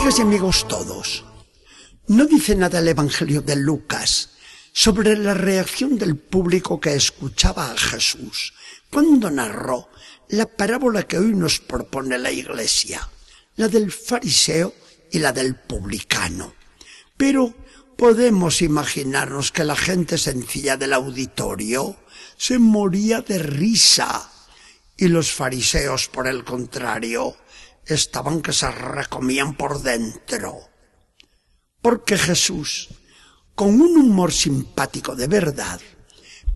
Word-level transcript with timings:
Amigas 0.00 0.18
y 0.18 0.22
amigos 0.22 0.66
todos, 0.66 1.24
no 2.08 2.24
dice 2.24 2.54
nada 2.54 2.78
el 2.78 2.88
Evangelio 2.88 3.42
de 3.42 3.54
Lucas 3.54 4.30
sobre 4.72 5.14
la 5.14 5.34
reacción 5.34 5.98
del 5.98 6.16
público 6.16 6.80
que 6.80 6.94
escuchaba 6.94 7.70
a 7.70 7.76
Jesús 7.76 8.54
cuando 8.90 9.30
narró 9.30 9.90
la 10.28 10.46
parábola 10.46 11.02
que 11.02 11.18
hoy 11.18 11.34
nos 11.34 11.60
propone 11.60 12.16
la 12.16 12.30
Iglesia, 12.30 13.10
la 13.56 13.68
del 13.68 13.92
fariseo 13.92 14.72
y 15.10 15.18
la 15.18 15.34
del 15.34 15.56
publicano. 15.56 16.54
Pero 17.18 17.52
podemos 17.98 18.62
imaginarnos 18.62 19.52
que 19.52 19.64
la 19.64 19.76
gente 19.76 20.16
sencilla 20.16 20.78
del 20.78 20.94
auditorio 20.94 21.94
se 22.38 22.58
moría 22.58 23.20
de 23.20 23.38
risa 23.38 24.32
y 24.96 25.08
los 25.08 25.30
fariseos, 25.30 26.08
por 26.08 26.26
el 26.26 26.42
contrario, 26.42 27.36
estaban 27.94 28.42
que 28.42 28.52
se 28.52 28.70
recomían 28.70 29.54
por 29.56 29.82
dentro. 29.82 30.68
Porque 31.82 32.18
Jesús, 32.18 32.88
con 33.54 33.80
un 33.80 33.96
humor 33.96 34.32
simpático 34.32 35.16
de 35.16 35.26
verdad, 35.26 35.80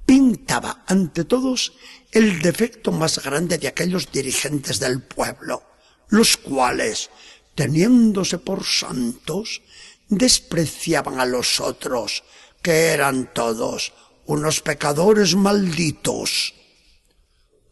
pintaba 0.07 0.85
ante 0.87 1.25
todos 1.25 1.73
el 2.13 2.41
defecto 2.41 2.93
más 2.93 3.23
grande 3.23 3.59
de 3.59 3.69
aquellos 3.69 4.13
dirigentes 4.13 4.79
del 4.79 5.03
pueblo, 5.03 5.63
los 6.09 6.37
cuales, 6.37 7.11
teniéndose 7.55 8.39
por 8.39 8.65
santos, 8.65 9.63
despreciaban 10.09 11.21
a 11.21 11.27
los 11.27 11.61
otros, 11.61 12.23
que 12.63 12.89
eran 12.89 13.33
todos 13.33 13.93
unos 14.27 14.61
pecadores 14.61 15.35
malditos. 15.35 16.55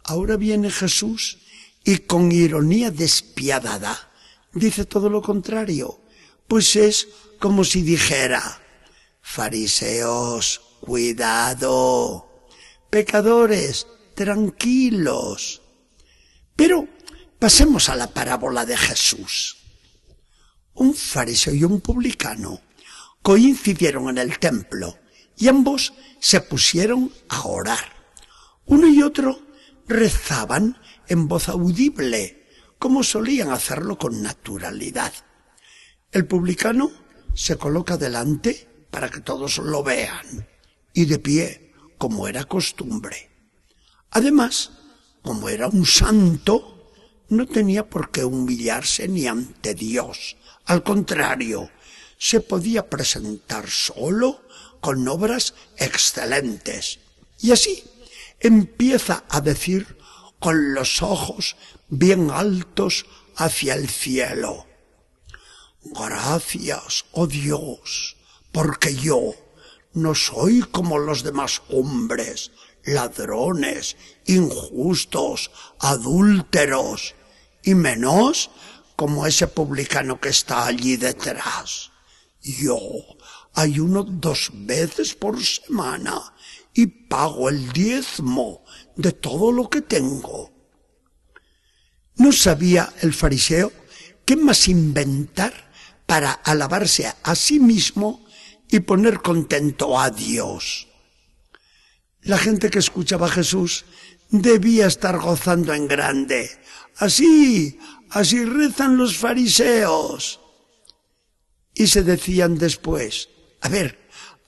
Ahora 0.04 0.36
viene 0.36 0.70
Jesús 0.70 1.38
y 1.84 1.98
con 1.98 2.30
ironía 2.30 2.90
despiadada 2.90 4.12
dice 4.54 4.84
todo 4.84 5.08
lo 5.08 5.22
contrario, 5.22 6.00
pues 6.46 6.76
es 6.76 7.08
como 7.38 7.64
si 7.64 7.82
dijera, 7.82 8.60
fariseos, 9.20 10.60
cuidado, 10.80 12.46
pecadores, 12.90 13.86
tranquilos. 14.14 15.62
Pero 16.54 16.86
pasemos 17.38 17.88
a 17.88 17.96
la 17.96 18.08
parábola 18.08 18.66
de 18.66 18.76
Jesús. 18.76 19.56
Un 20.74 20.94
fariseo 20.94 21.54
y 21.54 21.64
un 21.64 21.80
publicano 21.80 22.60
coincidieron 23.22 24.08
en 24.10 24.18
el 24.18 24.38
templo 24.38 24.98
y 25.36 25.48
ambos 25.48 25.92
se 26.20 26.40
pusieron 26.40 27.12
a 27.28 27.46
orar. 27.46 27.92
Uno 28.66 28.86
y 28.88 29.02
otro 29.02 29.40
rezaban 29.88 30.78
en 31.08 31.28
voz 31.28 31.48
audible, 31.48 32.46
como 32.78 33.02
solían 33.02 33.50
hacerlo 33.50 33.98
con 33.98 34.22
naturalidad. 34.22 35.12
El 36.10 36.26
publicano 36.26 36.90
se 37.34 37.56
coloca 37.56 37.96
delante 37.96 38.68
para 38.90 39.08
que 39.08 39.20
todos 39.20 39.58
lo 39.58 39.82
vean 39.82 40.46
y 40.92 41.06
de 41.06 41.18
pie, 41.18 41.72
como 41.98 42.28
era 42.28 42.44
costumbre. 42.44 43.30
Además, 44.10 44.72
como 45.22 45.48
era 45.48 45.68
un 45.68 45.86
santo, 45.86 46.92
no 47.28 47.46
tenía 47.46 47.88
por 47.88 48.10
qué 48.10 48.24
humillarse 48.24 49.08
ni 49.08 49.26
ante 49.26 49.74
Dios. 49.74 50.36
Al 50.66 50.82
contrario, 50.82 51.70
se 52.18 52.40
podía 52.40 52.90
presentar 52.90 53.68
solo 53.68 54.42
con 54.80 55.08
obras 55.08 55.54
excelentes. 55.78 56.98
Y 57.40 57.52
así 57.52 57.82
empieza 58.40 59.24
a 59.28 59.40
decir 59.40 59.96
con 60.42 60.74
los 60.74 61.02
ojos 61.02 61.56
bien 61.88 62.30
altos 62.30 63.06
hacia 63.36 63.74
el 63.74 63.88
cielo. 63.88 64.66
Gracias, 65.84 67.04
oh 67.12 67.26
Dios, 67.26 68.16
porque 68.50 68.94
yo 68.94 69.34
no 69.94 70.14
soy 70.14 70.60
como 70.60 70.98
los 70.98 71.22
demás 71.22 71.62
hombres, 71.70 72.50
ladrones, 72.84 73.96
injustos, 74.26 75.50
adúlteros, 75.78 77.14
y 77.62 77.74
menos 77.74 78.50
como 78.96 79.26
ese 79.26 79.46
publicano 79.46 80.20
que 80.20 80.30
está 80.30 80.66
allí 80.66 80.96
detrás. 80.96 81.92
Yo 82.42 82.78
ayuno 83.54 84.02
dos 84.02 84.50
veces 84.52 85.14
por 85.14 85.42
semana 85.44 86.34
y 86.74 86.86
pago 86.86 87.48
el 87.48 87.72
diezmo 87.72 88.64
de 88.96 89.12
todo 89.12 89.52
lo 89.52 89.68
que 89.68 89.82
tengo. 89.82 90.52
No 92.16 92.32
sabía 92.32 92.92
el 93.00 93.12
fariseo 93.12 93.72
qué 94.24 94.36
más 94.36 94.68
inventar 94.68 95.70
para 96.06 96.32
alabarse 96.32 97.12
a 97.22 97.34
sí 97.34 97.58
mismo 97.58 98.24
y 98.70 98.80
poner 98.80 99.20
contento 99.20 99.98
a 99.98 100.10
Dios. 100.10 100.88
La 102.22 102.38
gente 102.38 102.70
que 102.70 102.78
escuchaba 102.78 103.26
a 103.26 103.30
Jesús 103.30 103.84
debía 104.30 104.86
estar 104.86 105.18
gozando 105.18 105.74
en 105.74 105.88
grande. 105.88 106.50
Así, 106.96 107.78
así 108.10 108.44
rezan 108.44 108.96
los 108.96 109.16
fariseos. 109.16 110.40
Y 111.74 111.86
se 111.86 112.02
decían 112.02 112.58
después, 112.58 113.28
a 113.62 113.68
ver, 113.68 113.98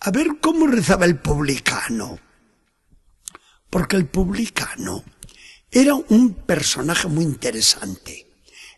a 0.00 0.10
ver 0.10 0.38
cómo 0.40 0.66
rezaba 0.66 1.06
el 1.06 1.18
publicano. 1.18 2.18
Porque 3.70 3.96
el 3.96 4.06
publicano 4.06 5.04
era 5.70 5.94
un 5.94 6.34
personaje 6.34 7.08
muy 7.08 7.24
interesante. 7.24 8.26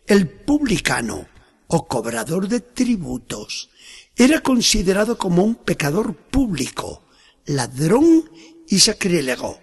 El 0.05 0.29
publicano, 0.29 1.27
o 1.67 1.87
cobrador 1.87 2.47
de 2.47 2.61
tributos, 2.61 3.69
era 4.15 4.41
considerado 4.41 5.17
como 5.17 5.43
un 5.43 5.55
pecador 5.55 6.15
público, 6.15 7.03
ladrón 7.45 8.29
y 8.67 8.79
sacrílego, 8.79 9.59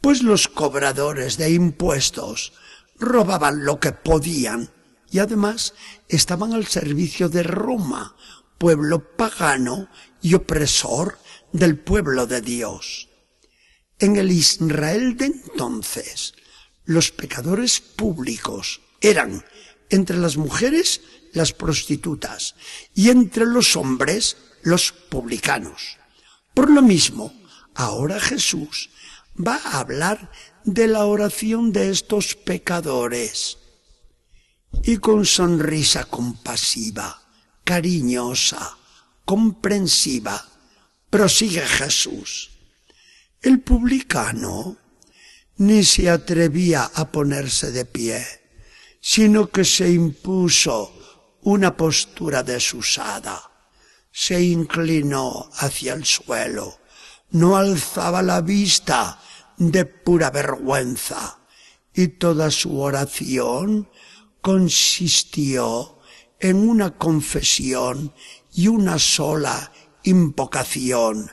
pues 0.00 0.22
los 0.22 0.48
cobradores 0.48 1.36
de 1.36 1.50
impuestos 1.50 2.52
robaban 2.98 3.64
lo 3.64 3.80
que 3.80 3.92
podían 3.92 4.70
y 5.10 5.18
además 5.20 5.74
estaban 6.08 6.52
al 6.52 6.66
servicio 6.66 7.28
de 7.28 7.42
Roma, 7.42 8.14
pueblo 8.58 9.16
pagano 9.16 9.88
y 10.20 10.34
opresor 10.34 11.18
del 11.52 11.78
pueblo 11.78 12.26
de 12.26 12.40
Dios. 12.40 13.08
En 13.98 14.16
el 14.16 14.30
Israel 14.30 15.16
de 15.16 15.26
entonces, 15.26 16.34
los 16.84 17.10
pecadores 17.10 17.80
públicos 17.80 18.80
eran 19.00 19.44
entre 19.90 20.16
las 20.16 20.36
mujeres 20.36 21.00
las 21.32 21.52
prostitutas 21.52 22.54
y 22.94 23.10
entre 23.10 23.46
los 23.46 23.76
hombres 23.76 24.36
los 24.62 24.92
publicanos. 24.92 25.98
Por 26.54 26.70
lo 26.70 26.82
mismo, 26.82 27.32
ahora 27.74 28.20
Jesús 28.20 28.90
va 29.36 29.56
a 29.56 29.80
hablar 29.80 30.30
de 30.64 30.88
la 30.88 31.04
oración 31.06 31.72
de 31.72 31.90
estos 31.90 32.34
pecadores. 32.34 33.58
Y 34.82 34.98
con 34.98 35.24
sonrisa 35.24 36.04
compasiva, 36.04 37.27
cariñosa, 37.68 38.78
comprensiva, 39.26 40.42
prosigue 41.10 41.60
Jesús. 41.60 42.48
El 43.42 43.60
publicano 43.60 44.78
ni 45.58 45.84
se 45.84 46.08
atrevía 46.08 46.90
a 46.94 47.12
ponerse 47.12 47.70
de 47.70 47.84
pie, 47.84 48.24
sino 49.02 49.50
que 49.50 49.66
se 49.66 49.90
impuso 49.90 50.94
una 51.42 51.76
postura 51.76 52.42
desusada. 52.42 53.38
Se 54.10 54.40
inclinó 54.40 55.50
hacia 55.58 55.92
el 55.92 56.06
suelo, 56.06 56.78
no 57.32 57.58
alzaba 57.58 58.22
la 58.22 58.40
vista 58.40 59.20
de 59.58 59.84
pura 59.84 60.30
vergüenza, 60.30 61.38
y 61.92 62.08
toda 62.08 62.50
su 62.50 62.80
oración 62.80 63.90
consistió 64.40 65.97
en 66.40 66.68
una 66.68 66.96
confesión 66.96 68.12
y 68.52 68.68
una 68.68 68.98
sola 68.98 69.72
invocación 70.04 71.30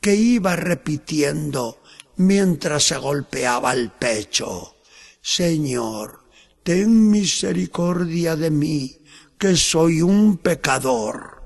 que 0.00 0.14
iba 0.14 0.56
repitiendo 0.56 1.80
mientras 2.16 2.84
se 2.84 2.96
golpeaba 2.98 3.72
el 3.72 3.90
pecho. 3.90 4.76
Señor, 5.20 6.24
ten 6.62 7.10
misericordia 7.10 8.36
de 8.36 8.50
mí, 8.50 8.98
que 9.38 9.56
soy 9.56 10.02
un 10.02 10.38
pecador. 10.38 11.42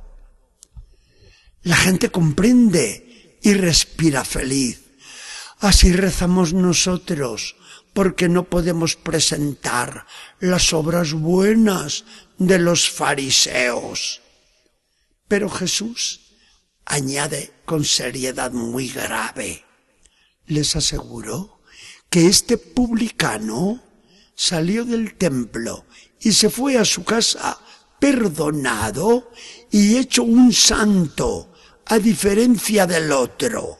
La 1.62 1.76
gente 1.76 2.11
comprende 2.11 3.38
y 3.43 3.55
respira 3.55 4.25
feliz. 4.25 4.81
Así 5.59 5.93
rezamos 5.93 6.55
nosotros, 6.55 7.56
porque 7.93 8.29
no 8.29 8.44
podemos 8.44 8.97
presentar 8.97 10.06
las 10.41 10.73
obras 10.73 11.12
buenas 11.12 12.05
de 12.39 12.59
los 12.59 12.89
fariseos. 12.89 14.21
Pero 15.29 15.49
Jesús 15.49 16.21
añade 16.85 17.53
con 17.65 17.85
seriedad 17.85 18.53
muy 18.53 18.89
grave. 18.89 19.65
Les 20.47 20.75
aseguró 20.75 21.61
que 22.09 22.27
este 22.27 22.59
publicano 22.59 23.83
salió 24.35 24.85
del 24.85 25.15
templo 25.15 25.87
y 26.21 26.33
se 26.33 26.50
fue 26.50 26.79
a 26.79 26.85
su 26.85 27.05
casa 27.05 27.59
perdonado 27.99 29.31
y 29.71 29.97
hecho 29.97 30.25
un 30.25 30.53
santo, 30.53 31.53
a 31.87 31.99
diferencia 31.99 32.87
del 32.87 33.12
otro. 33.12 33.79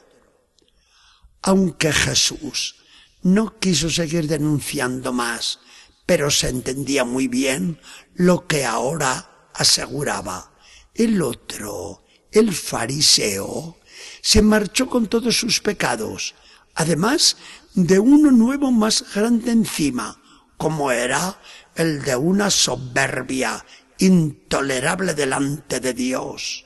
Aunque 1.41 1.91
Jesús 1.91 2.75
no 3.23 3.57
quiso 3.59 3.89
seguir 3.89 4.27
denunciando 4.27 5.13
más, 5.13 5.59
pero 6.05 6.29
se 6.29 6.49
entendía 6.49 7.05
muy 7.05 7.27
bien 7.27 7.79
lo 8.13 8.47
que 8.47 8.65
ahora 8.65 9.49
aseguraba. 9.53 10.53
El 10.93 11.21
otro, 11.21 12.05
el 12.31 12.53
fariseo, 12.53 13.77
se 14.21 14.41
marchó 14.41 14.89
con 14.89 15.07
todos 15.07 15.37
sus 15.37 15.61
pecados, 15.61 16.35
además 16.75 17.37
de 17.73 17.99
uno 17.99 18.31
nuevo 18.31 18.71
más 18.71 19.05
grande 19.15 19.51
encima, 19.51 20.21
como 20.57 20.91
era 20.91 21.39
el 21.75 22.03
de 22.03 22.15
una 22.15 22.49
soberbia 22.49 23.65
intolerable 23.97 25.13
delante 25.13 25.79
de 25.79 25.93
Dios. 25.93 26.65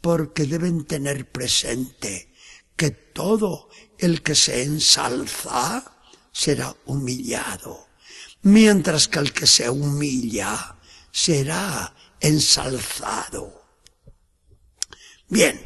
Porque 0.00 0.46
deben 0.46 0.84
tener 0.86 1.30
presente 1.30 2.32
que 2.76 2.90
todo 2.90 3.68
el 3.98 4.22
que 4.22 4.34
se 4.34 4.62
ensalza 4.62 5.96
será 6.32 6.76
humillado, 6.84 7.88
mientras 8.42 9.08
que 9.08 9.18
el 9.18 9.32
que 9.32 9.46
se 9.46 9.70
humilla 9.70 10.76
será 11.10 11.94
ensalzado. 12.20 13.64
Bien, 15.28 15.60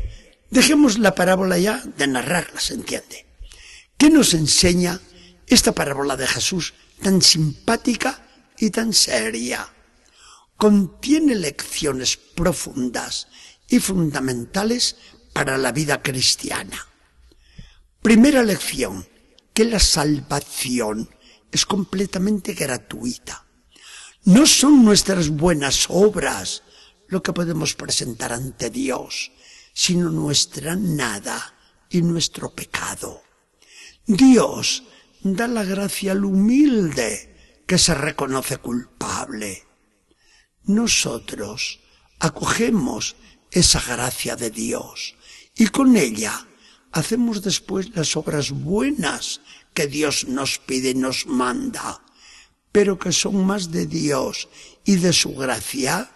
dejemos 0.50 0.98
la 0.98 1.14
parábola 1.14 1.58
ya 1.58 1.82
de 1.84 2.06
narrarla, 2.06 2.60
se 2.60 2.74
entiende. 2.74 3.26
¿Qué 3.98 4.08
nos 4.08 4.32
enseña 4.32 5.00
esta 5.46 5.72
parábola 5.72 6.16
de 6.16 6.26
Jesús 6.26 6.74
tan 7.02 7.20
simpática 7.20 8.24
y 8.56 8.70
tan 8.70 8.92
seria? 8.92 9.68
Contiene 10.56 11.34
lecciones 11.34 12.16
profundas 12.16 13.26
y 13.68 13.80
fundamentales 13.80 14.96
para 15.32 15.58
la 15.58 15.72
vida 15.72 16.02
cristiana. 16.02 16.89
Primera 18.02 18.42
lección, 18.42 19.06
que 19.52 19.66
la 19.66 19.78
salvación 19.78 21.10
es 21.52 21.66
completamente 21.66 22.54
gratuita. 22.54 23.44
No 24.24 24.46
son 24.46 24.86
nuestras 24.86 25.28
buenas 25.28 25.84
obras 25.90 26.62
lo 27.08 27.22
que 27.22 27.34
podemos 27.34 27.74
presentar 27.74 28.32
ante 28.32 28.70
Dios, 28.70 29.32
sino 29.74 30.08
nuestra 30.08 30.76
nada 30.76 31.54
y 31.90 32.00
nuestro 32.00 32.54
pecado. 32.54 33.22
Dios 34.06 34.84
da 35.22 35.46
la 35.46 35.64
gracia 35.64 36.12
al 36.12 36.24
humilde 36.24 37.62
que 37.66 37.76
se 37.76 37.94
reconoce 37.94 38.56
culpable. 38.56 39.66
Nosotros 40.62 41.80
acogemos 42.18 43.16
esa 43.50 43.82
gracia 43.82 44.36
de 44.36 44.50
Dios 44.50 45.16
y 45.54 45.66
con 45.66 45.96
ella 45.98 46.46
hacemos 46.92 47.42
después 47.42 47.94
las 47.94 48.16
obras 48.16 48.50
buenas 48.50 49.40
que 49.74 49.86
Dios 49.86 50.26
nos 50.28 50.58
pide 50.58 50.90
y 50.90 50.94
nos 50.94 51.26
manda, 51.26 52.02
pero 52.72 52.98
que 52.98 53.12
son 53.12 53.44
más 53.44 53.70
de 53.70 53.86
Dios 53.86 54.48
y 54.84 54.96
de 54.96 55.12
su 55.12 55.34
gracia 55.34 56.10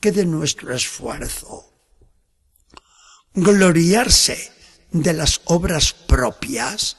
que 0.00 0.12
de 0.12 0.24
nuestro 0.24 0.74
esfuerzo. 0.74 1.72
Gloriarse 3.34 4.52
de 4.90 5.12
las 5.12 5.40
obras 5.44 5.92
propias 5.92 6.98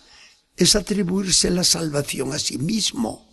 es 0.55 0.75
atribuirse 0.75 1.49
la 1.49 1.63
salvación 1.63 2.33
a 2.33 2.39
sí 2.39 2.57
mismo, 2.57 3.29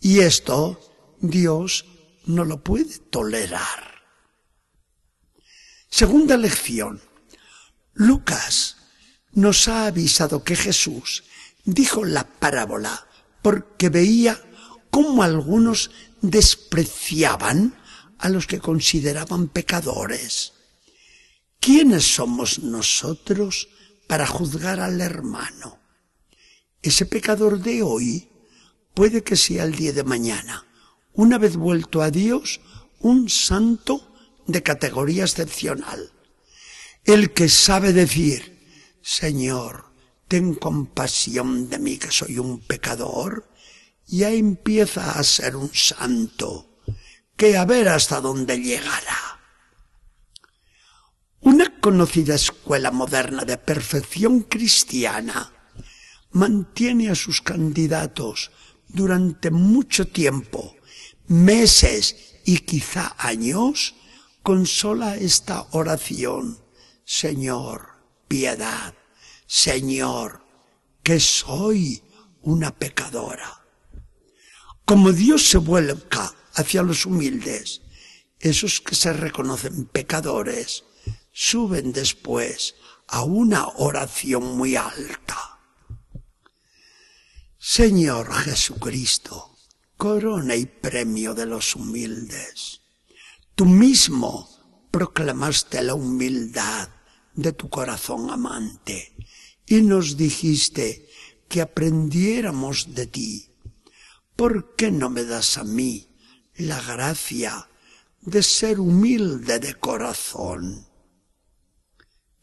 y 0.00 0.20
esto 0.20 1.16
Dios 1.20 1.86
no 2.26 2.44
lo 2.44 2.62
puede 2.62 2.98
tolerar. 2.98 4.02
Segunda 5.88 6.36
lección. 6.36 7.00
Lucas 7.92 8.73
nos 9.34 9.68
ha 9.68 9.86
avisado 9.86 10.44
que 10.44 10.56
Jesús 10.56 11.24
dijo 11.64 12.04
la 12.04 12.24
parábola 12.24 13.06
porque 13.42 13.88
veía 13.88 14.40
cómo 14.90 15.22
algunos 15.22 15.90
despreciaban 16.20 17.74
a 18.18 18.28
los 18.28 18.46
que 18.46 18.60
consideraban 18.60 19.48
pecadores. 19.48 20.52
¿Quiénes 21.60 22.14
somos 22.14 22.60
nosotros 22.60 23.68
para 24.06 24.26
juzgar 24.26 24.80
al 24.80 25.00
hermano? 25.00 25.78
Ese 26.82 27.06
pecador 27.06 27.60
de 27.60 27.82
hoy 27.82 28.28
puede 28.94 29.22
que 29.22 29.36
sea 29.36 29.64
el 29.64 29.74
día 29.74 29.92
de 29.92 30.04
mañana, 30.04 30.66
una 31.12 31.38
vez 31.38 31.56
vuelto 31.56 32.02
a 32.02 32.10
Dios, 32.10 32.60
un 33.00 33.28
santo 33.28 34.14
de 34.46 34.62
categoría 34.62 35.24
excepcional. 35.24 36.12
El 37.04 37.32
que 37.32 37.48
sabe 37.48 37.92
decir, 37.92 38.53
Señor, 39.04 39.92
ten 40.28 40.54
compasión 40.54 41.68
de 41.68 41.78
mí 41.78 41.98
que 41.98 42.10
soy 42.10 42.38
un 42.38 42.60
pecador, 42.60 43.52
ya 44.06 44.30
empieza 44.30 45.18
a 45.18 45.22
ser 45.22 45.56
un 45.56 45.68
santo, 45.74 46.80
que 47.36 47.58
a 47.58 47.66
ver 47.66 47.90
hasta 47.90 48.22
dónde 48.22 48.56
llegará. 48.56 49.40
Una 51.40 51.78
conocida 51.80 52.34
escuela 52.34 52.90
moderna 52.90 53.44
de 53.44 53.58
perfección 53.58 54.40
cristiana 54.40 55.52
mantiene 56.30 57.10
a 57.10 57.14
sus 57.14 57.42
candidatos 57.42 58.52
durante 58.88 59.50
mucho 59.50 60.08
tiempo, 60.08 60.76
meses 61.26 62.40
y 62.46 62.60
quizá 62.60 63.14
años, 63.18 63.96
con 64.42 64.64
sola 64.64 65.16
esta 65.16 65.66
oración, 65.72 66.58
Señor, 67.04 67.93
piedad, 68.28 68.94
Señor, 69.46 70.44
que 71.02 71.20
soy 71.20 72.02
una 72.42 72.74
pecadora. 72.76 73.64
Como 74.84 75.12
Dios 75.12 75.48
se 75.48 75.58
vuelca 75.58 76.34
hacia 76.54 76.82
los 76.82 77.06
humildes, 77.06 77.82
esos 78.40 78.80
que 78.80 78.94
se 78.94 79.12
reconocen 79.12 79.86
pecadores 79.86 80.84
suben 81.32 81.92
después 81.92 82.74
a 83.08 83.22
una 83.22 83.66
oración 83.68 84.56
muy 84.56 84.76
alta. 84.76 85.58
Señor 87.58 88.32
Jesucristo, 88.32 89.56
corona 89.96 90.54
y 90.54 90.66
premio 90.66 91.34
de 91.34 91.46
los 91.46 91.74
humildes. 91.74 92.82
Tú 93.54 93.64
mismo 93.64 94.48
proclamaste 94.90 95.82
la 95.82 95.94
humildad 95.94 96.88
de 97.34 97.52
tu 97.52 97.68
corazón 97.68 98.30
amante 98.30 99.16
y 99.66 99.82
nos 99.82 100.16
dijiste 100.16 101.08
que 101.48 101.60
aprendiéramos 101.60 102.94
de 102.94 103.06
ti. 103.06 103.50
¿Por 104.36 104.74
qué 104.74 104.90
no 104.90 105.10
me 105.10 105.24
das 105.24 105.58
a 105.58 105.64
mí 105.64 106.08
la 106.56 106.80
gracia 106.80 107.68
de 108.20 108.42
ser 108.42 108.80
humilde 108.80 109.58
de 109.58 109.74
corazón? 109.74 110.86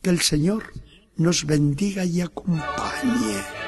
Que 0.02 0.10
el 0.10 0.22
Señor 0.22 0.72
nos 1.16 1.46
bendiga 1.46 2.06
y 2.06 2.22
acompañe. 2.22 3.61